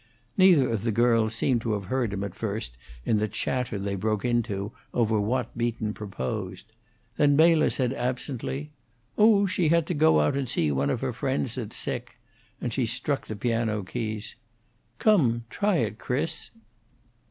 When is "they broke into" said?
3.77-4.71